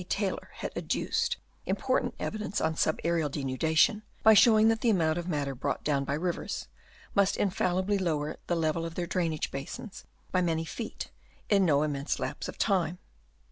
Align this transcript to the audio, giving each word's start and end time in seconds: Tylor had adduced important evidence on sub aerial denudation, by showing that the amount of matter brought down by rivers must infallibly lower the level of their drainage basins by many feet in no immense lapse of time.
Tylor 0.09 0.49
had 0.53 0.75
adduced 0.75 1.37
important 1.67 2.15
evidence 2.17 2.59
on 2.59 2.75
sub 2.75 2.97
aerial 3.03 3.29
denudation, 3.29 4.01
by 4.23 4.33
showing 4.33 4.67
that 4.69 4.81
the 4.81 4.89
amount 4.89 5.19
of 5.19 5.27
matter 5.27 5.53
brought 5.53 5.83
down 5.83 6.05
by 6.05 6.15
rivers 6.15 6.67
must 7.13 7.37
infallibly 7.37 7.99
lower 7.99 8.37
the 8.47 8.55
level 8.55 8.83
of 8.83 8.95
their 8.95 9.05
drainage 9.05 9.51
basins 9.51 10.05
by 10.31 10.41
many 10.41 10.65
feet 10.65 11.11
in 11.49 11.65
no 11.65 11.83
immense 11.83 12.17
lapse 12.19 12.47
of 12.47 12.57
time. 12.57 12.97